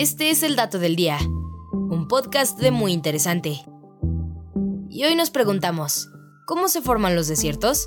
[0.00, 1.18] Este es el dato del día,
[1.72, 3.60] un podcast de muy interesante.
[4.88, 6.08] Y hoy nos preguntamos,
[6.46, 7.86] ¿cómo se forman los desiertos?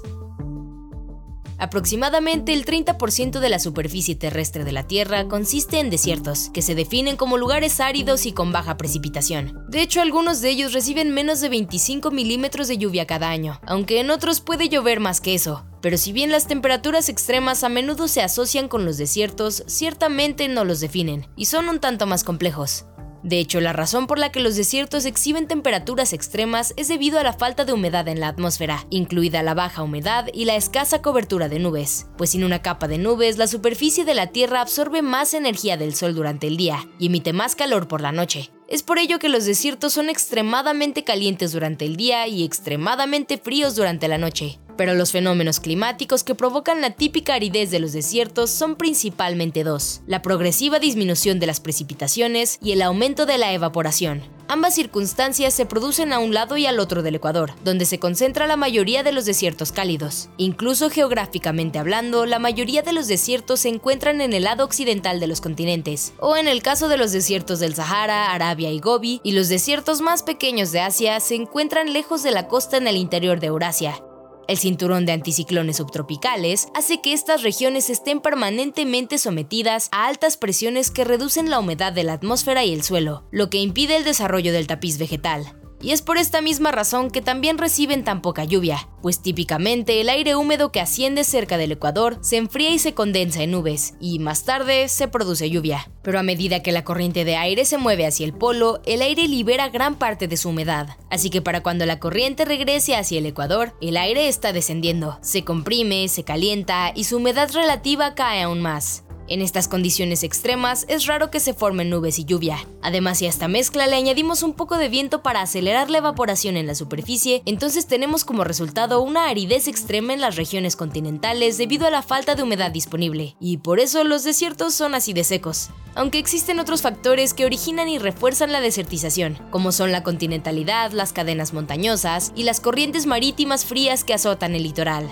[1.58, 6.76] Aproximadamente el 30% de la superficie terrestre de la Tierra consiste en desiertos, que se
[6.76, 9.66] definen como lugares áridos y con baja precipitación.
[9.70, 14.00] De hecho, algunos de ellos reciben menos de 25 milímetros de lluvia cada año, aunque
[14.00, 15.66] en otros puede llover más que eso.
[15.84, 20.64] Pero si bien las temperaturas extremas a menudo se asocian con los desiertos, ciertamente no
[20.64, 22.86] los definen, y son un tanto más complejos.
[23.22, 27.24] De hecho, la razón por la que los desiertos exhiben temperaturas extremas es debido a
[27.24, 31.50] la falta de humedad en la atmósfera, incluida la baja humedad y la escasa cobertura
[31.50, 35.34] de nubes, pues sin una capa de nubes la superficie de la Tierra absorbe más
[35.34, 38.52] energía del Sol durante el día y emite más calor por la noche.
[38.70, 43.76] Es por ello que los desiertos son extremadamente calientes durante el día y extremadamente fríos
[43.76, 44.60] durante la noche.
[44.78, 50.02] Pero los fenómenos climáticos que provocan la típica aridez de los desiertos son principalmente dos,
[50.08, 54.24] la progresiva disminución de las precipitaciones y el aumento de la evaporación.
[54.50, 58.46] Ambas circunstancias se producen a un lado y al otro del Ecuador, donde se concentra
[58.46, 60.30] la mayoría de los desiertos cálidos.
[60.38, 65.28] Incluso geográficamente hablando, la mayoría de los desiertos se encuentran en el lado occidental de
[65.28, 69.32] los continentes, o en el caso de los desiertos del Sahara, Arabia y Gobi, y
[69.32, 73.40] los desiertos más pequeños de Asia se encuentran lejos de la costa en el interior
[73.40, 74.04] de Eurasia,
[74.48, 80.92] el cinturón de anticiclones subtropicales hace que estas regiones estén permanentemente sometidas a altas presiones
[80.92, 84.54] que reducen la humedad de la atmósfera y el suelo, lo que impide el desarrollo
[84.54, 88.88] del tapiz vegetal y es por esta misma razón que también reciben tan poca lluvia,
[89.02, 93.44] pues típicamente el aire húmedo que asciende cerca del Ecuador se enfría y se condensa
[93.44, 95.92] en nubes, y más tarde se produce lluvia.
[96.02, 99.28] Pero a medida que la corriente de aire se mueve hacia el polo, el aire
[99.28, 103.26] libera gran parte de su humedad, así que para cuando la corriente regrese hacia el
[103.26, 108.62] Ecuador, el aire está descendiendo, se comprime, se calienta y su humedad relativa cae aún
[108.62, 109.04] más.
[109.30, 112.58] En estas condiciones extremas es raro que se formen nubes y lluvia.
[112.82, 116.58] Además, si a esta mezcla le añadimos un poco de viento para acelerar la evaporación
[116.58, 121.88] en la superficie, entonces tenemos como resultado una aridez extrema en las regiones continentales debido
[121.88, 125.70] a la falta de humedad disponible, y por eso los desiertos son así de secos.
[125.96, 131.14] Aunque existen otros factores que originan y refuerzan la desertización, como son la continentalidad, las
[131.14, 135.10] cadenas montañosas y las corrientes marítimas frías que azotan el litoral.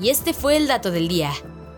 [0.00, 1.32] Y este fue el dato del día.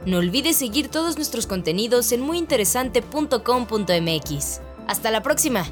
[0.06, 4.60] No olvides seguir todos nuestros contenidos en muyinteresante.com.mx.
[4.86, 5.66] Hasta la próxima.